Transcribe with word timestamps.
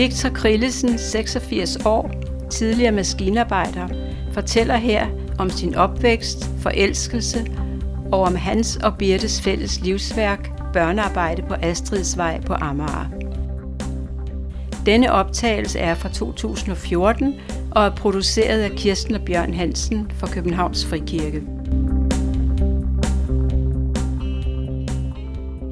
Victor 0.00 0.28
Krillesen, 0.28 0.98
86 0.98 1.76
år, 1.84 2.10
tidligere 2.50 2.92
maskinarbejder, 2.92 3.88
fortæller 4.32 4.76
her 4.76 5.06
om 5.38 5.50
sin 5.50 5.74
opvækst, 5.74 6.50
forelskelse 6.58 7.38
og 8.12 8.20
om 8.20 8.34
hans 8.34 8.76
og 8.76 8.98
Birtes 8.98 9.42
fælles 9.42 9.80
livsværk, 9.80 10.72
børnearbejde 10.72 11.42
på 11.42 11.54
Astridsvej 11.62 12.40
på 12.40 12.52
Amager. 12.52 13.10
Denne 14.86 15.12
optagelse 15.12 15.78
er 15.78 15.94
fra 15.94 16.08
2014 16.08 17.34
og 17.70 17.84
er 17.84 17.96
produceret 17.96 18.60
af 18.60 18.70
Kirsten 18.70 19.14
og 19.14 19.20
Bjørn 19.26 19.54
Hansen 19.54 20.10
for 20.14 20.26
Københavns 20.26 20.86
Frikirke. 20.86 21.42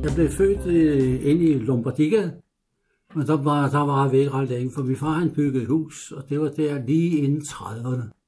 Jeg 0.02 0.12
blev 0.14 0.30
født 0.30 0.66
ind 0.66 1.22
inde 1.22 1.44
i 1.44 1.58
Lombardiga, 1.58 2.28
men 3.14 3.26
der 3.26 3.42
var, 3.42 3.70
der 3.70 3.78
var 3.78 4.08
vi 4.08 4.18
ikke 4.18 4.30
ret 4.30 4.48
længe, 4.48 4.72
for 4.74 4.82
min 4.82 4.96
far 4.96 5.12
han 5.12 5.34
byggede 5.34 5.62
et 5.62 5.68
hus, 5.68 6.12
og 6.12 6.28
det 6.28 6.40
var 6.40 6.48
der 6.48 6.86
lige 6.86 7.18
inden 7.18 7.40
30'erne. 7.40 8.18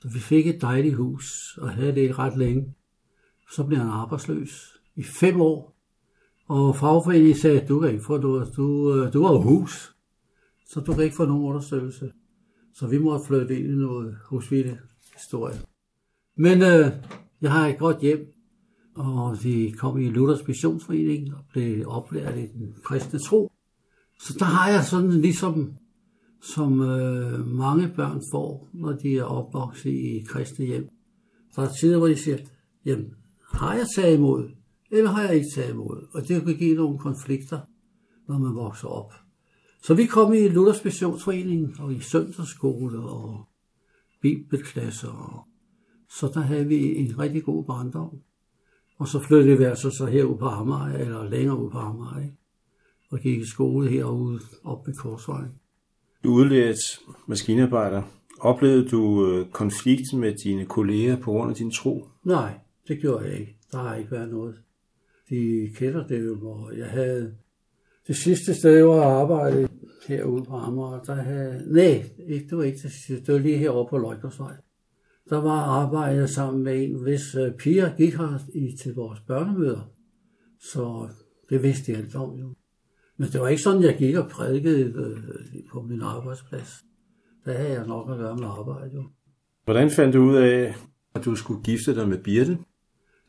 Så 0.00 0.08
vi 0.08 0.18
fik 0.18 0.46
et 0.46 0.60
dejligt 0.60 0.96
hus, 0.96 1.58
og 1.62 1.70
havde 1.70 1.94
det 1.94 2.00
ikke 2.00 2.14
ret 2.14 2.36
længe. 2.36 2.74
Så 3.52 3.64
blev 3.64 3.78
han 3.78 3.88
arbejdsløs 3.88 4.80
i 4.96 5.02
fem 5.02 5.40
år. 5.40 5.76
Og 6.48 6.76
fagforeningen 6.76 7.36
sagde, 7.36 7.66
du 7.68 7.80
kan 7.80 7.90
ikke 7.90 8.04
få, 8.04 8.18
du, 8.18 8.44
du, 8.56 9.08
du 9.12 9.22
har 9.22 9.36
hus, 9.36 9.96
så 10.68 10.80
du 10.80 10.94
kan 10.94 11.04
ikke 11.04 11.16
få 11.16 11.24
nogen 11.24 11.44
understøttelse. 11.44 12.12
Så 12.74 12.86
vi 12.86 12.98
måtte 12.98 13.26
flytte 13.26 13.58
ind 13.58 13.66
i 13.66 13.74
noget 13.74 14.16
husvilde 14.24 14.78
historie. 15.14 15.56
Men 16.36 16.62
øh, 16.62 16.92
jeg 17.40 17.52
har 17.52 17.66
et 17.66 17.78
godt 17.78 18.00
hjem, 18.00 18.32
og 18.96 19.36
vi 19.44 19.74
kom 19.78 19.98
i 19.98 20.08
Luthers 20.08 20.46
Missionsforening 20.48 21.34
og 21.34 21.40
blev 21.52 21.88
oplært 21.88 22.38
i 22.38 22.46
den 22.46 22.74
kristne 22.84 23.18
tro. 23.18 23.52
Så 24.20 24.36
der 24.38 24.44
har 24.44 24.70
jeg 24.70 24.84
sådan 24.84 25.10
ligesom, 25.10 25.72
som 26.42 26.80
øh, 26.80 27.46
mange 27.46 27.92
børn 27.96 28.22
får, 28.32 28.68
når 28.72 28.92
de 28.92 29.18
er 29.18 29.24
opvokset 29.24 29.90
i 29.90 30.24
kristne 30.28 30.66
hjem. 30.66 30.88
Der 31.56 31.62
er 31.62 31.72
tider, 31.80 31.98
hvor 31.98 32.06
de 32.06 32.16
siger, 32.16 32.38
jamen, 32.84 33.14
har 33.52 33.74
jeg 33.74 33.86
taget 33.96 34.16
imod, 34.16 34.50
eller 34.90 35.10
har 35.10 35.22
jeg 35.22 35.34
ikke 35.34 35.50
taget 35.54 35.72
imod? 35.72 36.08
Og 36.12 36.28
det 36.28 36.44
kan 36.44 36.56
give 36.56 36.76
nogle 36.76 36.98
konflikter, 36.98 37.60
når 38.28 38.38
man 38.38 38.54
vokser 38.54 38.88
op. 38.88 39.12
Så 39.82 39.94
vi 39.94 40.06
kom 40.06 40.32
i 40.32 40.48
Luthers 40.48 40.84
Missionsforening 40.84 41.80
og 41.80 41.92
i 41.92 42.00
søndagsskole 42.00 42.98
og 42.98 43.48
bibelklasser. 44.22 45.08
Og 45.08 45.46
så 46.10 46.30
der 46.34 46.40
havde 46.40 46.66
vi 46.66 46.96
en 46.96 47.18
rigtig 47.18 47.44
god 47.44 47.64
barndom. 47.64 48.10
Og 48.98 49.08
så 49.08 49.20
flyttede 49.20 49.58
vi 49.58 49.64
altså 49.64 49.90
så 49.90 50.06
herud 50.06 50.38
på 50.38 50.46
Amager, 50.46 50.98
eller 50.98 51.30
længere 51.30 51.64
ud 51.64 51.70
på 51.70 51.78
Amager, 51.78 52.20
ikke? 52.20 52.36
Og 53.16 53.22
gik 53.22 53.40
i 53.40 53.44
skole 53.44 53.90
herude 53.90 54.40
op 54.64 54.86
ved 54.86 54.94
Korsvejen. 54.94 55.52
Du 56.24 56.30
udlært 56.30 56.78
maskinarbejder. 57.26 58.02
Oplevede 58.40 58.88
du 58.88 59.30
øh, 59.30 59.46
konflikt 59.50 60.14
med 60.14 60.34
dine 60.34 60.66
kolleger 60.66 61.16
på 61.16 61.30
grund 61.32 61.50
af 61.50 61.56
din 61.56 61.70
tro? 61.70 62.04
Nej, 62.24 62.52
det 62.88 63.00
gjorde 63.00 63.24
jeg 63.24 63.40
ikke. 63.40 63.56
Der 63.72 63.78
har 63.78 63.96
ikke 63.96 64.10
været 64.10 64.28
noget. 64.28 64.54
De 65.30 65.70
kender 65.74 66.06
det 66.06 66.26
jo, 66.26 66.34
hvor 66.34 66.70
jeg 66.70 66.86
havde 66.86 67.34
det 68.06 68.16
sidste 68.16 68.54
sted, 68.54 68.82
hvor 68.82 68.96
jeg 68.96 69.10
arbejdede 69.10 69.68
herude 70.08 70.44
på 70.44 70.56
Amager, 70.56 71.02
der 71.02 71.14
havde... 71.14 71.64
Nej, 71.66 72.04
ikke, 72.28 72.46
det 72.50 72.58
var 72.58 72.64
ikke 72.64 72.78
det 72.82 72.92
sidste. 72.92 73.26
Det 73.26 73.34
var 73.34 73.40
lige 73.40 73.58
herovre 73.58 73.88
på 73.90 73.98
Løgtersvej. 73.98 74.54
Der 75.30 75.40
var 75.40 75.60
arbejdet 75.60 76.30
sammen 76.30 76.64
med 76.64 76.84
en, 76.84 77.02
hvis 77.02 77.36
uh, 77.36 77.52
piger 77.58 77.96
gik 77.96 78.14
her 78.14 78.38
i, 78.54 78.76
til 78.82 78.94
vores 78.94 79.20
børnemøder. 79.20 79.90
Så 80.60 81.08
det 81.50 81.62
vidste 81.62 81.92
jeg 81.92 82.00
alt 82.00 82.16
om 82.16 82.38
jo. 82.38 82.54
Men 83.16 83.28
det 83.28 83.40
var 83.40 83.48
ikke 83.48 83.62
sådan, 83.62 83.82
jeg 83.82 83.96
gik 83.98 84.16
og 84.16 84.28
prædikede 84.28 84.80
øh, 84.80 85.16
på 85.72 85.82
min 85.82 86.02
arbejdsplads. 86.02 86.84
Der 87.44 87.52
havde 87.52 87.72
jeg 87.72 87.86
nok 87.86 88.10
at 88.10 88.18
gøre 88.18 88.36
med 88.36 88.46
arbejde 88.46 88.90
jo. 88.94 89.04
Hvordan 89.64 89.90
fandt 89.90 90.14
du 90.14 90.22
ud 90.22 90.36
af, 90.36 90.74
at 91.14 91.24
du 91.24 91.34
skulle 91.34 91.62
gifte 91.62 91.94
dig 91.94 92.08
med 92.08 92.18
Birte? 92.18 92.58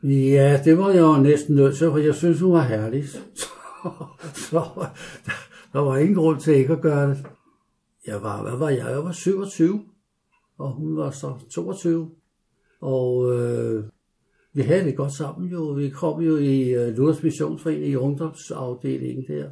Ja, 0.04 0.62
det 0.66 0.78
var 0.78 0.90
jeg 0.90 1.02
jo 1.02 1.18
næsten 1.18 1.56
nødt 1.56 1.78
til, 1.78 1.90
for 1.90 1.98
jeg 1.98 2.16
synes, 2.16 2.40
hun 2.40 2.54
var 2.54 2.64
herlig. 2.64 3.04
Så, 4.50 4.88
der 5.74 5.80
var 5.80 5.98
ingen 5.98 6.16
grund 6.16 6.40
til 6.40 6.54
ikke 6.54 6.74
at 6.74 6.82
gøre 6.82 7.10
det. 7.10 7.26
Jeg 8.08 8.24
var, 8.24 8.42
hvad 8.42 8.58
var 8.58 8.70
jeg? 8.70 8.86
Jeg 8.90 9.04
var 9.04 9.12
27, 9.12 9.82
og 10.58 10.72
hun 10.72 10.98
var 10.98 11.12
så 11.12 11.34
22. 11.52 12.12
Og 12.82 13.34
øh, 13.34 13.84
vi 14.54 14.62
havde 14.62 14.86
det 14.86 14.96
godt 14.96 15.14
sammen 15.14 15.52
jo. 15.52 15.64
Vi 15.64 15.90
kom 15.90 16.22
jo 16.22 16.38
i 16.38 16.76
uh, 16.78 16.98
Luthers 16.98 17.24
Missionsforening 17.24 17.88
i 17.88 17.96
ungdomsafdelingen 17.96 19.26
der. 19.28 19.50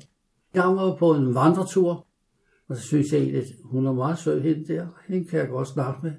Jeg 0.55 0.65
var 0.65 0.95
på 0.95 1.11
en 1.11 1.35
vandretur, 1.35 2.07
og 2.67 2.77
så 2.77 2.81
synes 2.81 3.11
jeg 3.11 3.19
egentlig, 3.19 3.41
at 3.41 3.47
hun 3.63 3.85
er 3.85 3.93
meget 3.93 4.19
sød 4.19 4.41
hende 4.41 4.73
der. 4.73 4.87
Hende 5.07 5.27
kan 5.27 5.39
jeg 5.39 5.47
godt 5.47 5.67
snakke 5.67 5.99
med. 6.03 6.11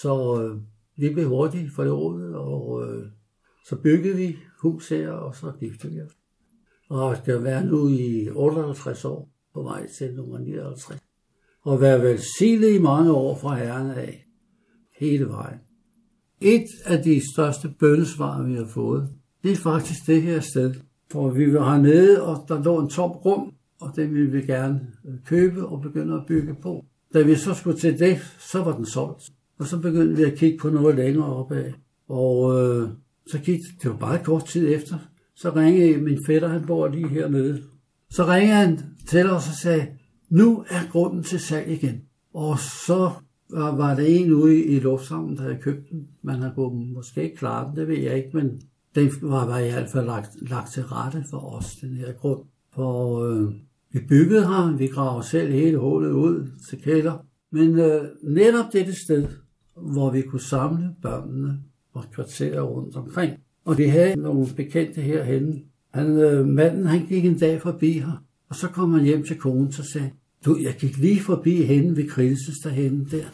Så 0.00 0.42
øh, 0.42 0.60
vi 0.96 1.14
blev 1.14 1.28
hurtigt 1.28 1.74
forlovet, 1.74 2.34
og 2.34 2.82
øh, 2.82 3.06
så 3.68 3.76
byggede 3.76 4.16
vi 4.16 4.36
hus 4.62 4.88
her, 4.88 5.10
og 5.10 5.34
så 5.34 5.52
giftede 5.60 5.92
vi 5.92 6.00
os. 6.00 6.12
Og 6.90 7.16
skal 7.16 7.42
være 7.42 7.64
nu 7.64 7.88
i 7.88 8.28
58 8.30 9.04
år 9.04 9.28
på 9.54 9.62
vej 9.62 9.88
til 9.98 10.14
nummer 10.14 10.38
59. 10.38 11.02
Og 11.62 11.80
være 11.80 12.02
velsignet 12.02 12.70
i 12.70 12.78
mange 12.78 13.12
år 13.12 13.38
fra 13.38 13.56
herren 13.56 13.90
af. 13.90 14.26
Hele 14.98 15.28
vejen. 15.28 15.58
Et 16.40 16.66
af 16.84 17.02
de 17.02 17.20
største 17.34 17.74
bøndesvar, 17.78 18.42
vi 18.42 18.54
har 18.54 18.66
fået, 18.66 19.08
det 19.42 19.52
er 19.52 19.56
faktisk 19.56 20.06
det 20.06 20.22
her 20.22 20.40
sted. 20.40 20.74
For 21.14 21.30
vi 21.30 21.52
var 21.52 21.74
hernede, 21.74 22.22
og 22.22 22.44
der 22.48 22.62
lå 22.62 22.80
en 22.80 22.88
tom 22.88 23.10
rum, 23.10 23.52
og 23.80 23.96
det 23.96 24.14
ville 24.14 24.30
vi 24.30 24.42
gerne 24.42 24.80
øh, 25.04 25.14
købe 25.26 25.66
og 25.66 25.82
begynde 25.82 26.14
at 26.14 26.26
bygge 26.28 26.54
på. 26.62 26.84
Da 27.14 27.22
vi 27.22 27.34
så 27.34 27.54
skulle 27.54 27.78
til 27.78 27.98
det, 27.98 28.18
så 28.38 28.62
var 28.62 28.76
den 28.76 28.86
solgt. 28.86 29.30
Og 29.58 29.66
så 29.66 29.80
begyndte 29.80 30.16
vi 30.16 30.22
at 30.22 30.34
kigge 30.34 30.58
på 30.58 30.70
noget 30.70 30.96
længere 30.96 31.36
opad. 31.36 31.72
Og 32.08 32.60
øh, 32.60 32.88
så 33.26 33.38
gik 33.38 33.60
det 33.82 33.90
var 33.90 33.96
bare 33.96 34.24
kort 34.24 34.44
tid 34.44 34.74
efter, 34.74 34.96
så 35.36 35.50
ringede 35.50 35.98
min 35.98 36.24
fætter, 36.26 36.48
han 36.48 36.66
bor 36.66 36.88
lige 36.88 37.08
hernede. 37.08 37.62
Så 38.10 38.26
ringede 38.26 38.56
han 38.56 38.80
til 39.06 39.26
os 39.26 39.48
og 39.48 39.54
sagde, 39.62 39.86
nu 40.30 40.64
er 40.68 40.90
grunden 40.92 41.22
til 41.22 41.40
salg 41.40 41.70
igen. 41.70 42.02
Og 42.34 42.58
så 42.58 43.10
var 43.50 43.94
det 43.94 44.20
en 44.20 44.32
ude 44.32 44.64
i 44.64 44.80
lufthavnen, 44.80 45.36
der 45.36 45.42
havde 45.42 45.58
købt 45.62 45.90
den. 45.90 46.08
Man 46.22 46.42
har 46.42 46.68
måske 46.94 47.22
ikke 47.22 47.36
klare 47.36 47.68
den, 47.68 47.76
det 47.76 47.88
ved 47.88 47.98
jeg 47.98 48.16
ikke, 48.16 48.30
men 48.32 48.60
den 48.94 49.10
var, 49.22 49.46
var 49.46 49.58
i 49.58 49.70
hvert 49.70 49.90
fald 49.90 50.06
lagt, 50.06 50.50
lagt 50.50 50.72
til 50.72 50.82
rette 50.82 51.24
for 51.30 51.38
os, 51.38 51.76
den 51.76 51.96
her 51.96 52.12
grund. 52.12 52.40
For 52.74 53.24
øh, 53.24 53.52
vi 53.92 54.00
byggede 54.08 54.46
her, 54.46 54.76
vi 54.76 54.86
graver 54.86 55.20
selv 55.20 55.52
hele 55.52 55.78
hullet 55.78 56.10
ud 56.12 56.50
til 56.68 56.82
kælder. 56.82 57.26
Men 57.52 57.78
øh, 57.78 58.04
netop 58.22 58.72
dette 58.72 59.00
sted, 59.00 59.28
hvor 59.76 60.10
vi 60.10 60.22
kunne 60.22 60.40
samle 60.40 60.90
børnene 61.02 61.60
og 61.92 62.04
kvarterer 62.12 62.62
rundt 62.62 62.96
omkring. 62.96 63.32
Og 63.64 63.78
vi 63.78 63.84
havde 63.84 64.16
nogle 64.16 64.46
bekendte 64.56 65.00
herhenne. 65.00 65.60
Han, 65.94 66.18
øh, 66.18 66.46
manden 66.46 66.86
han 66.86 67.06
gik 67.06 67.24
en 67.24 67.38
dag 67.38 67.62
forbi 67.62 67.92
her, 67.92 68.24
og 68.48 68.56
så 68.56 68.68
kom 68.68 68.92
han 68.92 69.04
hjem 69.04 69.24
til 69.24 69.38
konen 69.38 69.66
og 69.66 69.84
sagde, 69.84 70.10
du, 70.44 70.56
jeg 70.62 70.74
gik 70.78 70.98
lige 70.98 71.20
forbi 71.20 71.62
hende 71.62 71.96
ved 71.96 72.08
Krilses 72.08 72.58
derhenne 72.58 73.06
der. 73.10 73.24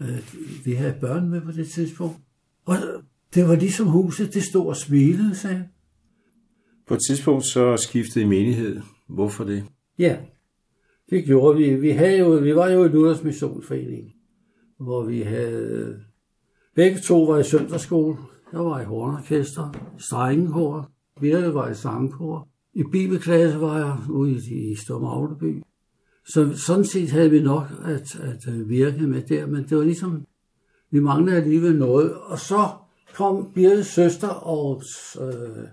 Øh, 0.00 0.18
vi 0.64 0.72
havde 0.72 0.94
børn 1.00 1.30
med 1.30 1.40
på 1.40 1.52
det 1.52 1.68
tidspunkt. 1.68 2.16
Og 2.66 2.76
det 3.36 3.48
var 3.48 3.54
ligesom 3.54 3.86
huset, 3.86 4.34
det 4.34 4.42
stod 4.42 4.66
og 4.66 4.76
smilede, 4.76 5.34
sagde 5.34 5.68
På 6.86 6.94
et 6.94 7.00
tidspunkt 7.08 7.44
så 7.44 7.76
skiftede 7.76 8.24
I 8.24 8.28
menighed. 8.28 8.80
Hvorfor 9.08 9.44
det? 9.44 9.64
Ja, 9.98 10.16
det 11.10 11.24
gjorde 11.24 11.58
vi. 11.58 11.74
Vi, 11.74 11.90
havde 11.90 12.18
jo, 12.18 12.28
vi 12.28 12.54
var 12.54 12.68
jo 12.68 12.84
i 12.84 12.88
Luthers 12.88 13.22
Missionsforening, 13.22 14.12
hvor 14.78 15.04
vi 15.04 15.20
havde... 15.20 16.00
Begge 16.74 16.98
to 16.98 17.24
var 17.24 17.38
i 17.38 17.44
søndagsskole. 17.44 18.16
Jeg 18.52 18.60
var 18.60 18.80
i 18.80 18.84
hornorkester, 18.84 19.92
strengekor. 19.98 20.90
Birte 21.20 21.54
var 21.54 21.70
i 21.70 21.74
sangkor. 21.74 22.48
I 22.74 22.82
bibelklasse 22.92 23.60
var 23.60 23.78
jeg 23.78 23.96
ude 24.10 24.32
i, 24.32 24.70
i 24.72 24.74
Storm 24.74 25.38
Så 26.26 26.56
sådan 26.66 26.84
set 26.84 27.10
havde 27.10 27.30
vi 27.30 27.42
nok 27.42 27.66
at, 27.84 28.16
at 28.20 28.68
virke 28.68 29.06
med 29.06 29.22
der, 29.22 29.46
men 29.46 29.64
det 29.64 29.76
var 29.76 29.84
ligesom, 29.84 30.26
vi 30.90 31.00
manglede 31.00 31.36
alligevel 31.36 31.78
noget. 31.78 32.14
Og 32.14 32.38
så 32.38 32.68
kom 33.16 33.52
Birtes 33.54 33.86
søster 33.86 34.28
og 34.28 34.82
øh, 35.20 35.64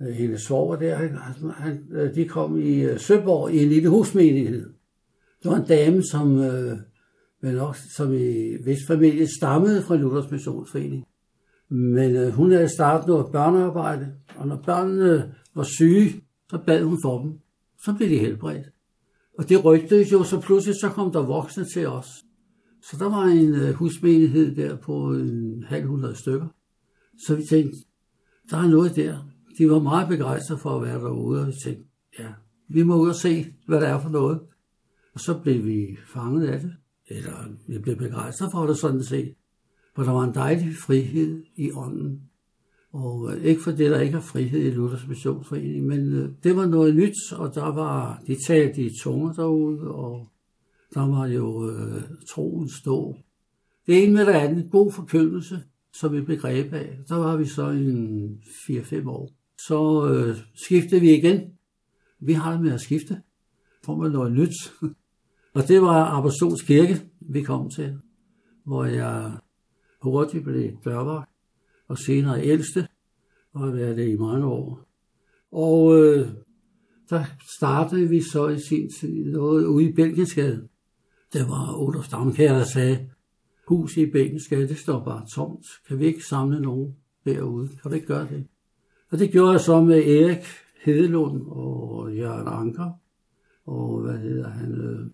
øh 0.00 0.14
hendes 0.14 0.42
svoger 0.42 0.76
der, 0.76 0.96
han, 0.96 1.16
han, 1.56 1.86
øh, 1.92 2.14
de 2.14 2.28
kom 2.28 2.58
i 2.58 2.80
øh, 2.80 3.00
Søborg 3.00 3.54
i 3.54 3.62
en 3.62 3.68
lille 3.68 3.88
husmenighed. 3.88 4.70
Det 5.42 5.50
var 5.50 5.56
en 5.56 5.66
dame, 5.66 6.02
som, 6.02 6.38
øh, 6.38 6.76
men 7.42 7.58
også, 7.58 7.82
som 7.96 8.12
i 8.12 8.56
hvis 8.62 8.78
familie 8.86 9.26
stammede 9.38 9.82
fra 9.82 9.96
Luthers 9.96 10.30
Missionsforening. 10.30 11.04
Men 11.68 12.16
øh, 12.16 12.32
hun 12.32 12.52
havde 12.52 12.68
startet 12.68 13.08
noget 13.08 13.32
børnearbejde, 13.32 14.12
og 14.36 14.48
når 14.48 14.62
børnene 14.66 15.34
var 15.54 15.62
syge, 15.62 16.24
så 16.50 16.58
bad 16.66 16.82
hun 16.82 16.98
for 17.04 17.22
dem. 17.22 17.32
Så 17.84 17.94
blev 17.96 18.08
de 18.08 18.18
helbredt. 18.18 18.66
Og 19.38 19.48
det 19.48 19.64
rygtede 19.64 20.06
jo, 20.12 20.24
så 20.24 20.40
pludselig 20.40 20.74
så 20.80 20.88
kom 20.88 21.12
der 21.12 21.22
voksne 21.22 21.64
til 21.64 21.88
os. 21.88 22.06
Så 22.82 22.96
der 22.98 23.08
var 23.10 23.24
en 23.24 23.54
øh, 23.54 23.74
husmenighed 23.74 24.56
der 24.56 24.76
på 24.76 25.12
en 25.12 25.64
halv 25.68 25.86
hundrede 25.86 26.14
stykker. 26.14 26.46
Så 27.26 27.36
vi 27.36 27.42
tænkte, 27.42 27.78
der 28.50 28.56
er 28.56 28.68
noget 28.68 28.96
der. 28.96 29.18
De 29.58 29.70
var 29.70 29.78
meget 29.78 30.08
begejstrede 30.08 30.60
for 30.60 30.70
at 30.70 30.82
være 30.82 31.00
derude, 31.00 31.40
og 31.40 31.46
vi 31.46 31.52
tænkte, 31.64 31.84
ja, 32.18 32.28
vi 32.68 32.82
må 32.82 32.96
ud 32.96 33.08
og 33.08 33.14
se, 33.14 33.46
hvad 33.66 33.80
der 33.80 33.86
er 33.86 34.00
for 34.00 34.08
noget. 34.10 34.40
Og 35.14 35.20
så 35.20 35.38
blev 35.42 35.64
vi 35.64 35.96
fanget 36.06 36.46
af 36.46 36.60
det, 36.60 36.72
eller 37.06 37.48
vi 37.68 37.78
blev 37.78 37.96
begejstret 37.96 38.50
for 38.52 38.66
det 38.66 38.76
sådan 38.76 39.04
set. 39.04 39.34
For 39.96 40.02
der 40.02 40.10
var 40.10 40.24
en 40.24 40.34
dejlig 40.34 40.76
frihed 40.76 41.44
i 41.56 41.72
ånden. 41.72 42.22
Og 42.92 43.34
ikke 43.34 43.48
ikke 43.48 43.62
fordi 43.62 43.84
der 43.84 44.00
ikke 44.00 44.16
er 44.16 44.20
frihed 44.20 44.60
i 44.60 44.70
Luthers 44.70 45.08
Missionsforening, 45.08 45.86
men 45.86 46.12
øh, 46.12 46.28
det 46.44 46.56
var 46.56 46.66
noget 46.66 46.96
nyt, 46.96 47.32
og 47.32 47.54
der 47.54 47.74
var, 47.74 48.22
de 48.26 48.36
talte 48.46 48.82
i 48.82 48.90
tunger 49.02 49.32
derude, 49.32 49.80
og 49.80 50.28
der 50.94 51.06
var 51.06 51.26
jo 51.26 51.70
øh, 51.70 52.02
troen 52.28 52.68
stå. 52.68 53.16
Det 53.86 54.04
ene 54.04 54.12
med 54.12 54.26
det 54.26 54.32
andet, 54.32 54.70
god 54.70 54.92
forkyndelse, 54.92 55.62
som 55.94 56.12
vi 56.12 56.20
begreb 56.20 56.72
af. 56.72 56.98
Der 57.08 57.16
var 57.16 57.36
vi 57.36 57.44
så 57.44 57.70
en 57.70 58.42
4-5 58.70 59.08
år. 59.08 59.30
Så 59.66 60.08
øh, 60.12 60.36
skiftede 60.54 61.00
vi 61.00 61.16
igen. 61.16 61.40
Vi 62.20 62.32
har 62.32 62.52
det 62.52 62.60
med 62.60 62.72
at 62.72 62.80
skifte. 62.80 63.22
Får 63.84 63.96
man 63.96 64.10
noget 64.10 64.32
nyt. 64.32 64.72
og 65.54 65.68
det 65.68 65.82
var 65.82 66.04
Apostols 66.04 66.62
Kirke, 66.62 67.00
vi 67.20 67.42
kom 67.42 67.70
til, 67.70 67.98
hvor 68.64 68.84
jeg 68.84 69.32
hurtigt 70.02 70.44
blev 70.44 70.70
dørvagt 70.84 71.30
og 71.88 71.98
senere 71.98 72.44
ældste, 72.44 72.88
og 73.52 73.60
har 73.60 73.70
været 73.70 73.96
det 73.96 74.08
i 74.08 74.16
mange 74.16 74.46
år. 74.46 74.88
Og 75.52 75.96
øh, 75.96 76.28
der 77.10 77.24
startede 77.58 78.08
vi 78.08 78.22
så 78.32 78.48
i 78.48 78.58
sin 78.68 78.90
tid 79.00 79.24
noget 79.24 79.64
ude 79.64 79.84
i 79.84 79.92
Belgiensgade. 79.92 80.68
Det 81.32 81.40
var 81.48 81.74
Olof 81.78 82.08
Damkær, 82.08 82.52
der 82.52 82.64
sagde, 82.64 83.10
hus 83.70 83.96
i 83.96 84.06
Belgiensgade, 84.06 84.68
det 84.68 84.78
står 84.78 85.04
bare 85.04 85.26
tomt. 85.34 85.66
Kan 85.88 85.98
vi 85.98 86.06
ikke 86.06 86.26
samle 86.26 86.60
nogen 86.60 86.96
derude? 87.24 87.68
Kan 87.82 87.90
vi 87.90 87.96
ikke 87.96 88.06
gøre 88.06 88.28
det? 88.28 88.46
Og 89.10 89.18
det 89.18 89.30
gjorde 89.30 89.52
jeg 89.52 89.60
så 89.60 89.80
med 89.80 90.06
Erik 90.06 90.44
Hedelund 90.84 91.42
og 91.46 92.14
Jørgen 92.16 92.48
Anker, 92.48 92.90
og 93.66 94.00
hvad 94.00 94.18
hedder 94.18 94.48
han, 94.48 94.72
øh, 94.72 95.10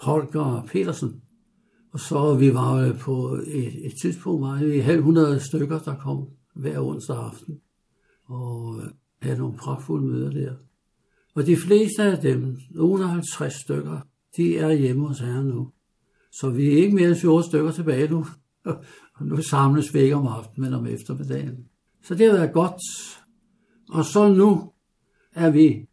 Holger 0.00 0.66
Petersen. 0.66 1.22
Og 1.92 2.00
så 2.00 2.34
vi 2.34 2.54
var 2.54 2.92
på 3.00 3.38
et, 3.46 3.86
et 3.86 3.92
tidspunkt, 4.02 4.42
var 4.42 4.64
vi 4.64 4.78
halv 4.78 5.02
hundrede 5.02 5.40
stykker, 5.40 5.78
der 5.78 5.96
kom 5.96 6.28
hver 6.54 6.80
onsdag 6.80 7.16
aften, 7.16 7.60
og 8.24 8.80
øh, 8.82 8.90
havde 9.22 9.38
nogle 9.38 9.56
pragtfulde 9.56 10.06
møder 10.06 10.30
der. 10.30 10.54
Og 11.34 11.46
de 11.46 11.56
fleste 11.56 12.02
af 12.02 12.18
dem, 12.18 12.56
nogle 12.70 13.04
af 13.04 13.10
50 13.10 13.54
stykker, 13.54 14.00
de 14.36 14.58
er 14.58 14.72
hjemme 14.72 15.08
hos 15.08 15.20
herren 15.20 15.46
nu. 15.46 15.72
Så 16.40 16.50
vi 16.50 16.68
er 16.68 16.76
ikke 16.76 16.94
mere 16.94 17.08
end 17.08 17.16
14 17.16 17.50
stykker 17.50 17.72
tilbage 17.72 18.08
nu. 18.08 18.26
Og 18.64 18.76
nu 19.26 19.42
samles 19.42 19.94
vi 19.94 19.98
ikke 19.98 20.16
om 20.16 20.26
aftenen, 20.26 20.70
men 20.70 20.78
om 20.78 20.86
eftermiddagen. 20.86 21.68
Så 22.02 22.14
det 22.14 22.26
har 22.26 22.38
været 22.38 22.52
godt. 22.52 22.80
Og 23.90 24.04
så 24.04 24.28
nu 24.28 24.72
er 25.34 25.50
vi 25.50 25.86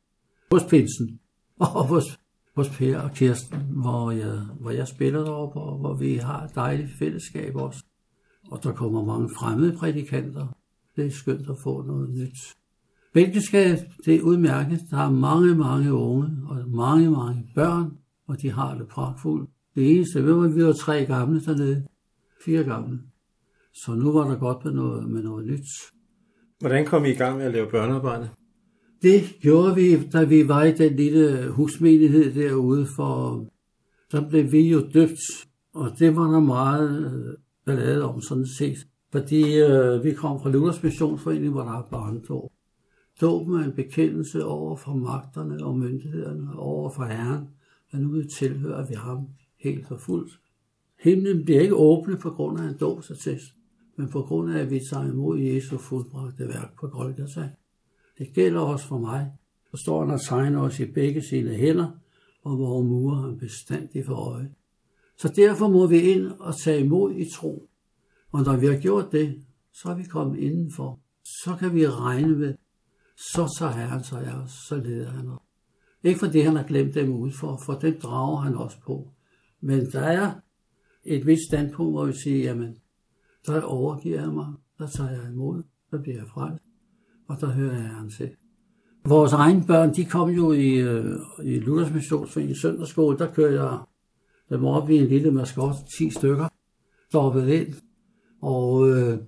hos 0.51 0.63
Pinsen 0.63 1.19
og 1.60 1.88
hos 1.88 2.19
hos 2.56 2.69
Per 2.69 3.00
og 3.00 3.12
Kirsten, 3.12 3.60
hvor 3.69 4.12
jeg, 4.12 4.40
hvor 4.60 4.72
jeg 4.72 4.88
spiller 4.88 5.24
deroppe, 5.24 5.60
og 5.60 5.80
hvor 5.80 5.94
vi 5.94 6.16
har 6.16 6.44
et 6.44 6.56
dejligt 6.56 6.92
fællesskab 7.00 7.56
også. 7.56 7.84
Og 8.51 8.63
der 8.63 8.72
kommer 8.72 9.06
mange 9.06 9.30
fremmede 9.30 9.78
prædikanter. 9.78 10.48
Det 10.95 11.06
er 11.06 11.12
skønt 11.12 11.50
at 11.50 11.56
få 11.63 11.81
noget 11.81 12.10
nyt. 12.10 12.38
Bælgeskab, 13.13 13.78
det 14.06 14.16
er 14.16 14.22
udmærket. 14.22 14.80
Der 14.92 14.98
er 14.98 15.12
mange, 15.12 15.56
mange 15.56 15.94
unge 15.94 16.30
og 16.48 16.69
mange, 16.69 17.12
mange 17.12 17.50
børn, 17.56 17.98
og 18.28 18.42
de 18.42 18.51
har 18.51 18.78
det 18.78 18.88
pragtfuldt. 18.88 19.50
Det 19.75 19.96
eneste, 19.96 20.24
vi 20.24 20.31
var, 20.31 20.48
vi 20.48 20.66
var 20.66 20.74
tre 20.74 21.06
gamle 21.06 21.42
dernede. 21.42 21.86
Fire 22.46 22.64
gamle. 22.64 23.00
Så 23.74 23.96
nu 23.96 24.12
var 24.12 24.30
der 24.30 24.40
godt 24.40 24.66
med 24.66 24.74
noget, 24.74 25.10
med 25.10 25.24
noget 25.24 25.46
nyt. 25.46 25.66
Hvordan 26.60 26.86
kom 26.86 27.06
I 27.06 27.10
i 27.10 27.14
gang 27.14 27.38
med 27.38 27.46
at 27.46 27.52
lave 27.52 27.70
børnearbejde? 27.72 28.30
Det 29.02 29.22
gjorde 29.42 29.75
vi, 29.75 30.10
da 30.10 30.24
vi 30.24 30.48
var 30.48 30.64
i 30.64 30.72
den 30.72 30.96
lille 30.96 31.50
husmenighed 31.50 32.34
derude, 32.34 32.88
for 32.96 33.46
så 34.10 34.25
blev 34.30 34.52
vi 34.52 34.72
jo 34.72 34.88
døbt, 34.94 35.20
og 35.74 35.92
det 36.00 36.16
var 36.16 36.31
der 36.31 36.40
meget 36.40 37.06
øh, 37.06 37.34
ballade 37.66 38.04
om 38.04 38.22
sådan 38.22 38.48
set. 38.58 38.78
Fordi 39.12 39.60
øh, 39.60 40.04
vi 40.04 40.14
kom 40.14 40.42
fra 40.42 40.50
Luthers 40.50 40.84
Missionsforening, 40.84 41.52
hvor 41.52 41.62
der 41.62 41.78
er 41.78 41.88
barndåb. 41.92 42.52
Dåb 43.22 43.48
med 43.48 43.66
en 43.66 43.74
bekendelse 43.76 44.46
over 44.46 44.76
for 44.76 44.94
magterne 44.94 45.66
og 45.66 45.78
myndighederne, 45.78 46.60
over 46.60 46.90
for 46.90 47.04
Herren, 47.04 47.48
at 47.92 48.00
nu 48.00 48.24
tilhører 48.40 48.88
vi 48.88 48.94
ham 48.94 49.28
helt 49.63 49.92
og 49.92 50.01
fuldt. 50.01 50.39
Himlen 51.00 51.45
bliver 51.45 51.62
ikke 51.62 51.75
åbnet 51.75 52.19
på 52.19 52.30
grund 52.30 52.60
af 52.60 52.68
en 52.68 52.77
dåbsattest, 52.77 53.56
men 53.95 54.10
på 54.10 54.21
grund 54.21 54.54
af, 54.54 54.60
at 54.60 54.71
vi 54.71 54.80
tager 54.92 55.12
imod 55.12 55.39
Jesu 55.39 55.77
fuldbragte 55.77 56.48
værk 56.48 56.75
på 56.80 56.88
Golgata. 56.88 57.50
Det 58.18 58.33
gælder 58.33 58.60
også 58.60 58.88
for 58.88 58.98
mig. 58.98 59.31
Så 59.71 59.77
står 59.77 60.06
han 60.06 60.13
og 60.13 60.21
tegner 60.21 60.62
os 60.62 60.80
i 60.80 60.86
begge 60.86 61.21
sine 61.21 61.54
hænder, 61.54 61.92
og 62.44 62.57
vores 62.57 62.86
mure 62.86 63.21
han 63.21 63.38
bestandig 63.38 64.06
for 64.06 64.15
øje. 64.15 64.51
Så 65.18 65.33
derfor 65.36 65.68
må 65.68 65.88
vi 65.88 66.00
ind 66.00 66.31
og 66.39 66.57
tage 66.63 66.86
imod 66.86 67.16
i 67.16 67.30
tro. 67.30 67.69
Og 68.31 68.44
når 68.44 68.57
vi 68.57 68.68
har 68.68 68.80
gjort 68.80 69.12
det, 69.12 69.44
så 69.74 69.89
er 69.89 69.95
vi 69.95 70.04
kommet 70.04 70.39
indenfor. 70.39 71.00
Så 71.24 71.56
kan 71.59 71.75
vi 71.75 71.88
regne 71.88 72.36
med, 72.36 72.56
så 73.16 73.56
tager 73.59 73.71
Herren 73.71 74.04
sig 74.04 74.25
af 74.25 74.33
os, 74.33 74.51
så 74.68 74.75
leder 74.75 75.09
han 75.09 75.30
os. 75.30 75.39
Ikke 76.04 76.19
fordi 76.19 76.39
han 76.39 76.56
har 76.56 76.63
glemt 76.63 76.95
dem 76.95 77.12
udenfor, 77.12 77.62
for 77.66 77.74
dem 77.74 78.00
drager 78.00 78.38
han 78.38 78.56
også 78.56 78.77
på. 78.81 79.07
Men 79.63 79.92
der 79.92 80.01
er 80.01 80.31
et 81.04 81.27
vist 81.27 81.48
standpunkt, 81.48 81.94
hvor 81.94 82.06
vi 82.06 82.13
siger, 82.13 82.44
jamen, 82.44 82.77
der 83.45 83.62
overgiver 83.62 84.21
jeg 84.21 84.33
mig, 84.33 84.48
der 84.77 84.88
tager 84.88 85.12
jeg 85.12 85.31
imod, 85.33 85.63
der 85.92 86.01
bliver 86.01 86.18
jeg 86.18 86.27
frelst 86.27 86.63
og 87.27 87.42
der 87.42 87.48
hører 87.48 87.74
jeg 87.74 87.89
han 87.89 88.10
til. 88.10 88.30
Vores 89.06 89.33
egne 89.33 89.63
børn, 89.68 89.95
de 89.95 90.06
kom 90.06 90.30
jo 90.30 90.51
i, 90.51 90.69
øh, 90.69 91.19
i 91.44 91.60
Luthers 91.60 91.94
Missionsforening 91.94 92.57
søndagsskole, 92.57 93.18
der 93.18 93.33
kører 93.33 93.51
jeg 93.51 93.80
dem 94.50 94.65
op 94.65 94.89
i 94.89 94.98
en 94.98 95.07
lille 95.07 95.31
maskot, 95.31 95.75
10 95.98 96.09
stykker, 96.09 96.48
stoppet 97.09 97.48
ind. 97.48 97.74
Og 98.42 98.89
øh, 98.89 99.19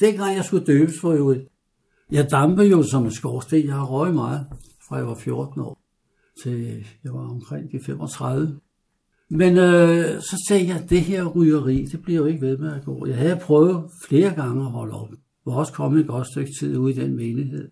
dengang 0.00 0.36
jeg 0.36 0.44
skulle 0.44 0.66
døbes 0.66 1.00
for 1.00 1.12
jo, 1.14 1.36
jeg 2.10 2.30
dampede 2.30 2.68
jo 2.68 2.82
som 2.82 3.04
en 3.04 3.10
skorsten, 3.10 3.66
jeg 3.66 3.74
har 3.74 3.86
røget 3.86 4.14
meget, 4.14 4.46
fra 4.88 4.96
jeg 4.96 5.06
var 5.06 5.14
14 5.14 5.60
år 5.60 5.80
til 6.42 6.86
jeg 7.04 7.12
var 7.12 7.30
omkring 7.30 7.72
de 7.72 7.80
35. 7.80 8.60
Men 9.28 9.58
øh, 9.58 10.20
så 10.20 10.44
sagde 10.48 10.66
jeg, 10.68 10.76
at 10.76 10.90
det 10.90 11.00
her 11.00 11.24
rygeri, 11.24 11.84
det 11.84 12.02
bliver 12.02 12.20
jo 12.20 12.26
ikke 12.26 12.46
ved 12.46 12.58
med 12.58 12.72
at 12.72 12.84
gå. 12.84 13.06
Jeg 13.06 13.16
havde 13.16 13.40
prøvet 13.42 13.90
flere 14.08 14.34
gange 14.34 14.64
at 14.64 14.70
holde 14.70 14.94
op 14.94 15.08
var 15.46 15.54
også 15.54 15.72
kommet 15.72 16.00
et 16.00 16.06
godt 16.06 16.26
stykke 16.26 16.52
tid 16.60 16.78
ude 16.78 16.92
i 16.92 16.96
den 16.96 17.16
menighed. 17.16 17.70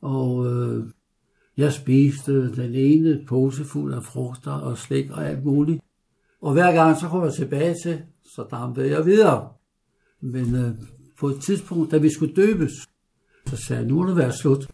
Og 0.00 0.46
øh, 0.46 0.90
jeg 1.56 1.72
spiste 1.72 2.54
den 2.54 2.74
ene 2.74 3.24
pose 3.28 3.64
fuld 3.64 3.94
af 3.94 4.04
frugter 4.04 4.52
og 4.52 4.78
slik 4.78 5.10
og 5.10 5.28
alt 5.28 5.44
muligt. 5.44 5.82
Og 6.40 6.52
hver 6.52 6.72
gang 6.72 6.96
så 6.96 7.08
kom 7.08 7.24
jeg 7.24 7.32
tilbage 7.32 7.76
til, 7.84 8.02
så 8.24 8.46
dampede 8.50 8.90
jeg 8.90 9.06
videre. 9.06 9.52
Men 10.20 10.54
øh, 10.54 10.74
på 11.18 11.28
et 11.28 11.40
tidspunkt, 11.40 11.90
da 11.90 11.98
vi 11.98 12.12
skulle 12.12 12.34
døbes, 12.34 12.72
så 13.46 13.56
sagde 13.56 13.80
jeg, 13.80 13.88
nu 13.88 13.94
må 13.94 14.08
det 14.08 14.16
være 14.16 14.32
slut. 14.32 14.68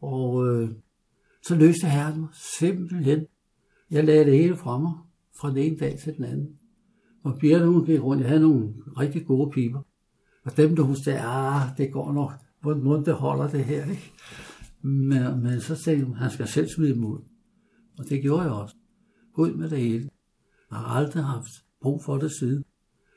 Og 0.00 0.46
øh, 0.46 0.70
så 1.46 1.54
løste 1.54 1.86
herren 1.86 2.20
mig 2.20 2.28
simpelthen. 2.58 3.26
Jeg 3.90 4.04
lagde 4.04 4.24
det 4.24 4.38
hele 4.38 4.56
fra 4.56 4.78
mig, 4.78 4.92
fra 5.40 5.50
den 5.50 5.56
ene 5.56 5.76
dag 5.76 5.98
til 5.98 6.16
den 6.16 6.24
anden. 6.24 6.58
Og 7.22 7.38
Birte, 7.40 7.66
hun 7.66 7.86
gik 7.86 8.02
rundt. 8.02 8.22
Jeg 8.22 8.28
havde 8.28 8.42
nogle 8.42 8.74
rigtig 8.98 9.26
gode 9.26 9.50
piber. 9.50 9.82
Og 10.44 10.56
dem, 10.56 10.76
der 10.76 10.82
husker, 10.82 11.22
ah, 11.22 11.68
det 11.78 11.92
går 11.92 12.12
nok, 12.12 12.32
hvordan 12.60 13.04
det 13.04 13.14
holder 13.14 13.48
det 13.48 13.64
her, 13.64 13.84
ikke? 13.84 14.12
Men, 14.82 15.42
men 15.42 15.60
så 15.60 15.74
sagde 15.74 16.02
hun, 16.02 16.16
han 16.16 16.30
skal 16.30 16.48
selv 16.48 16.68
smide 16.68 16.94
dem 16.94 17.04
ud. 17.04 17.18
Og 17.98 18.08
det 18.08 18.22
gjorde 18.22 18.42
jeg 18.42 18.52
også. 18.52 18.74
Ud 19.34 19.54
med 19.54 19.70
det 19.70 19.78
hele. 19.78 20.10
Jeg 20.70 20.78
har 20.78 20.86
aldrig 20.86 21.24
haft 21.24 21.50
brug 21.80 22.04
for 22.04 22.18
det 22.18 22.32
siden. 22.32 22.64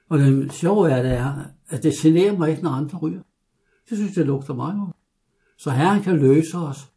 Og 0.09 0.19
det 0.19 0.53
sjove 0.53 0.91
er, 0.91 1.01
det 1.01 1.11
er, 1.11 1.43
at 1.67 1.83
det 1.83 1.93
generer 1.93 2.37
mig 2.37 2.49
ikke, 2.49 2.63
når 2.63 2.69
andre 2.69 2.97
ryger. 2.97 3.21
Det 3.89 3.97
synes 3.97 4.17
jeg 4.17 4.25
lugter 4.25 4.53
meget 4.53 4.79
godt. 4.79 4.95
Så 5.57 5.71
Herren 5.71 6.03
kan 6.03 6.19
løse 6.19 6.57
os, 6.57 6.91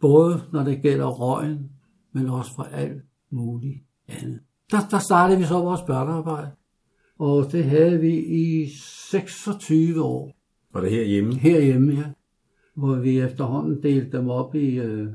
både 0.00 0.42
når 0.52 0.64
det 0.64 0.82
gælder 0.82 1.06
røgen, 1.06 1.70
men 2.12 2.26
også 2.28 2.54
for 2.54 2.62
alt 2.62 3.02
muligt 3.30 3.84
andet. 4.08 4.40
Der, 4.70 4.78
der 4.90 4.98
startede 4.98 5.38
vi 5.38 5.44
så 5.44 5.54
vores 5.54 5.80
børnearbejde. 5.86 6.50
Og 7.18 7.52
det 7.52 7.64
havde 7.64 8.00
vi 8.00 8.18
i 8.18 8.68
26 9.10 10.02
år. 10.02 10.36
Var 10.72 10.80
det 10.80 10.90
herhjemme? 10.90 11.34
Herhjemme, 11.34 11.92
ja. 11.92 12.04
Hvor 12.74 12.96
vi 12.96 13.20
efterhånden 13.20 13.82
delte 13.82 14.16
dem 14.16 14.28
op 14.28 14.54
i 14.54 14.78
øh, 14.78 15.08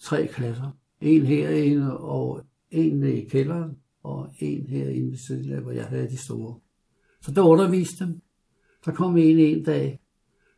tre 0.00 0.26
klasser. 0.26 0.76
En 1.00 1.26
herinde 1.26 1.98
og 1.98 2.42
en 2.70 3.04
i 3.04 3.24
kælderen, 3.24 3.78
og 4.02 4.28
en 4.38 4.66
herinde 4.66 5.10
ved 5.10 5.18
siden 5.18 5.52
af, 5.52 5.60
hvor 5.60 5.72
jeg 5.72 5.84
havde 5.84 6.08
de 6.08 6.16
store. 6.16 6.58
Så 7.20 7.32
der 7.32 7.42
underviste 7.42 8.04
dem. 8.04 8.20
Der 8.84 8.92
kom 8.92 9.16
en 9.16 9.38
en 9.38 9.64
dag. 9.64 10.00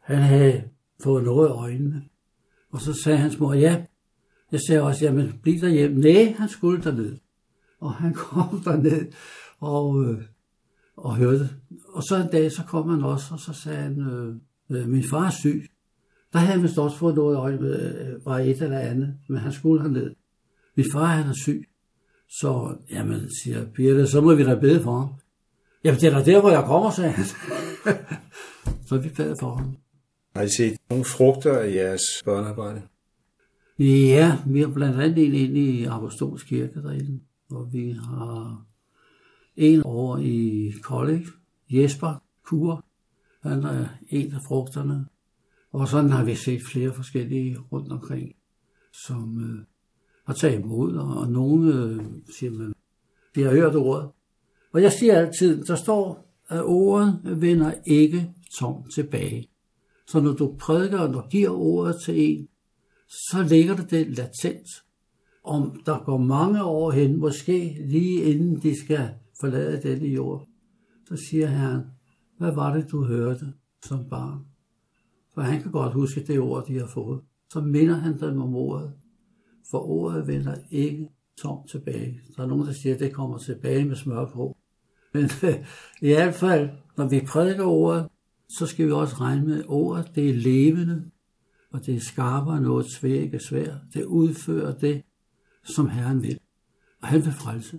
Han 0.01 0.19
havde 0.19 0.63
fået 1.03 1.25
noget 1.25 1.49
i 1.49 1.53
øjnene. 1.53 2.05
Og 2.71 2.81
så 2.81 2.93
sagde 2.93 3.19
hans 3.19 3.39
mor, 3.39 3.55
ja. 3.55 3.85
Jeg 4.53 4.61
sagde 4.61 4.83
også, 4.83 5.05
jamen 5.05 5.39
bliv 5.43 5.61
derhjemme. 5.61 6.01
Nej, 6.01 6.35
han 6.39 6.49
skulle 6.49 6.83
derned. 6.83 7.17
Og 7.81 7.95
han 7.95 8.15
kom 8.25 8.61
derned, 8.65 9.13
og 9.61 10.05
øh, 10.05 10.23
og 10.97 11.17
hørte. 11.17 11.51
Og 11.89 12.03
så 12.03 12.17
en 12.17 12.31
dag, 12.33 12.53
så 12.53 12.63
kom 12.69 12.89
han 12.89 13.03
også, 13.03 13.35
og 13.35 13.41
så 13.41 13.53
sagde 13.53 13.79
han, 13.79 14.01
øh, 14.01 14.37
øh 14.71 14.89
min 14.89 15.05
far 15.11 15.27
er 15.27 15.31
syg. 15.31 15.71
Der 16.33 16.39
havde 16.39 16.53
han 16.53 16.63
vist 16.63 16.79
også 16.79 16.97
fået 16.97 17.15
noget 17.15 17.37
øje 17.37 17.59
med, 17.59 18.01
øh, 18.01 18.27
var 18.27 18.39
et 18.39 18.63
eller 18.63 18.79
andet, 18.79 19.15
men 19.29 19.39
han 19.39 19.53
skulle 19.53 19.83
herned. 19.83 20.15
Min 20.77 20.87
far, 20.93 21.05
han 21.05 21.27
er 21.27 21.35
syg. 21.45 21.69
Så, 22.29 22.77
jamen, 22.91 23.29
siger 23.43 23.67
Birte, 23.75 24.07
så 24.07 24.21
må 24.21 24.35
vi 24.35 24.45
da 24.45 24.55
bede 24.55 24.83
for 24.83 24.99
ham. 24.99 25.09
Jamen, 25.85 26.01
det 26.01 26.13
er 26.13 26.19
da 26.19 26.25
der, 26.25 26.41
hvor 26.41 26.51
jeg 26.51 26.65
kommer, 26.65 26.91
sagde 26.91 27.11
han. 27.11 27.25
så 28.89 28.99
vi 28.99 29.09
bad 29.09 29.37
for 29.41 29.55
ham. 29.55 29.77
Har 30.37 30.43
I 30.43 30.49
set 30.49 30.77
nogle 30.91 31.05
frugter 31.05 31.59
af 31.59 31.75
jeres 31.75 32.03
børnearbejde? 32.25 32.83
Ja, 33.79 34.39
vi 34.47 34.61
har 34.61 34.69
blandt 34.69 35.01
andet 35.01 35.27
en 35.27 35.35
ind 35.35 35.57
i 35.57 35.85
Apostolsk 35.85 36.47
Kirke 36.47 36.83
derinde, 36.83 37.21
hvor 37.49 37.65
vi 37.65 37.91
har 37.91 38.67
en 39.57 39.83
over 39.83 40.19
i 40.19 40.71
Kolding, 40.83 41.27
Jesper 41.71 42.23
Kur. 42.43 42.85
Han 43.41 43.65
er 43.65 43.89
en 44.09 44.35
af 44.35 44.41
frugterne. 44.49 45.07
Og 45.73 45.89
sådan 45.89 46.11
har 46.11 46.25
vi 46.25 46.35
set 46.35 46.63
flere 46.63 46.93
forskellige 46.93 47.59
rundt 47.73 47.93
omkring, 47.93 48.33
som 48.93 49.41
øh, 49.45 49.65
har 50.25 50.35
taget 50.35 50.59
imod, 50.59 50.97
og, 50.97 51.17
og 51.17 51.29
nogle 51.29 51.75
øh, 51.75 52.01
siger, 52.39 52.53
man, 52.53 52.75
de 53.35 53.43
har 53.43 53.51
hørt 53.51 53.75
ordet. 53.75 54.11
Og 54.73 54.83
jeg 54.83 54.93
siger 54.93 55.19
altid, 55.19 55.65
der 55.65 55.77
står, 55.77 56.33
at 56.49 56.63
ordet 56.65 57.21
vender 57.25 57.75
ikke 57.87 58.33
tomt 58.59 58.93
tilbage. 58.95 59.49
Så 60.07 60.21
når 60.21 60.33
du 60.33 60.57
prædiker, 60.61 60.99
og 60.99 61.15
du 61.15 61.23
giver 61.31 61.51
ordet 61.51 61.97
til 62.05 62.15
en, 62.23 62.49
så 63.09 63.47
ligger 63.49 63.77
det 63.77 63.91
det 63.91 64.17
latent. 64.17 64.69
Om 65.47 65.81
der 65.87 66.05
går 66.05 66.19
mange 66.19 66.65
år 66.65 66.91
hen, 66.91 67.21
måske 67.21 67.77
lige 67.81 68.23
inden 68.23 68.63
de 68.63 68.81
skal 68.85 69.09
forlade 69.41 69.83
denne 69.83 70.07
jord, 70.07 70.49
så 71.09 71.17
siger 71.17 71.47
Herren, 71.47 71.83
hvad 72.39 72.55
var 72.55 72.75
det, 72.77 72.91
du 72.91 73.05
hørte 73.05 73.53
som 73.85 74.09
barn? 74.11 74.39
For 75.35 75.41
han 75.41 75.63
kan 75.63 75.73
godt 75.73 75.93
huske 75.93 76.25
det 76.27 76.41
ord, 76.41 76.67
de 76.67 76.79
har 76.79 76.87
fået. 76.87 77.21
Så 77.53 77.61
minder 77.61 77.95
han 77.95 78.21
dem 78.21 78.43
om 78.43 78.55
ordet. 78.55 78.93
For 79.71 79.79
ordet 79.79 80.27
vender 80.27 80.55
ikke 80.71 81.09
tomt 81.43 81.71
tilbage. 81.71 82.21
Der 82.37 82.43
er 82.43 82.47
nogen, 82.47 82.67
der 82.67 82.73
siger, 82.73 82.95
at 82.95 83.01
det 83.01 83.13
kommer 83.13 83.39
tilbage 83.39 83.85
med 83.85 83.97
smør 83.97 84.25
på. 84.25 84.57
Men 85.15 85.25
i 86.03 86.13
hvert 86.13 86.35
fald, 86.35 86.71
når 86.97 87.09
vi 87.09 87.21
prædiker 87.29 87.65
ordet, 87.65 88.09
så 88.49 88.67
skal 88.67 88.87
vi 88.87 88.93
også 88.93 89.17
regne 89.21 89.47
med, 89.47 89.59
at 89.59 89.65
ordet 89.69 90.11
det 90.15 90.31
er 90.31 90.35
levende, 90.35 91.11
og 91.71 91.87
det 91.87 91.95
er 91.95 92.01
skarpere 92.01 92.61
noget 92.61 92.87
svært, 92.87 93.43
svær. 93.43 93.75
Det 93.95 94.05
udfører 94.05 94.79
det, 94.79 95.03
som 95.75 95.89
Herren 95.89 96.23
vil. 96.23 96.39
Og 97.03 97.09
han 97.09 97.25
vil 97.25 97.33
frelse. 97.33 97.79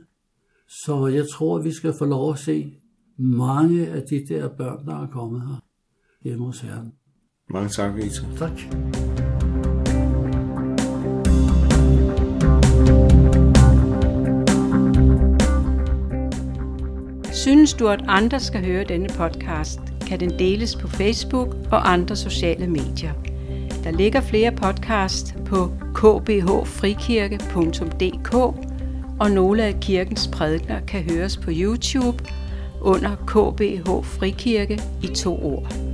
Så 0.67 1.08
jeg 1.08 1.25
tror, 1.34 1.62
vi 1.62 1.72
skal 1.72 1.94
få 2.00 2.06
lov 2.06 2.34
at 2.34 2.39
se 2.39 2.74
mange 3.17 3.88
af 3.88 4.03
de 4.10 4.25
der 4.27 4.50
børn, 4.58 4.86
der 4.86 5.03
er 5.03 5.08
kommet 5.08 5.41
her 5.41 5.63
hjemme 6.24 6.46
hos 6.46 6.60
Herren. 6.60 6.94
Mange 7.50 7.70
tak, 7.70 7.96
Victor. 7.96 8.27
Tak. 8.38 8.60
Synes 17.34 17.74
du, 17.74 17.88
at 17.88 18.03
andre 18.08 18.39
skal 18.39 18.65
høre 18.65 18.84
denne 18.84 19.08
podcast, 19.17 19.79
kan 20.08 20.20
den 20.20 20.29
deles 20.39 20.75
på 20.75 20.88
Facebook 20.88 21.48
og 21.72 21.94
andre 21.94 22.15
sociale 22.15 22.67
medier. 22.67 23.37
Der 23.88 23.94
ligger 23.94 24.22
flere 24.22 24.51
podcast 24.51 25.36
på 25.46 25.72
kbhfrikirke.dk, 25.94 28.34
og 29.20 29.32
nogle 29.32 29.63
af 29.63 29.75
kirkens 29.82 30.29
prædikner 30.34 30.79
kan 30.79 31.03
høres 31.03 31.38
på 31.38 31.51
YouTube 31.53 32.24
under 32.82 33.15
KBH 33.15 33.89
Frikirke 34.03 34.82
i 35.03 35.08
to 35.08 35.46
ord. 35.46 35.87